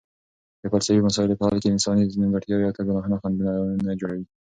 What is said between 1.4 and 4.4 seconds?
حل کې انساني نیمګړتیاوې او ګناهونه خنډونه جوړوي.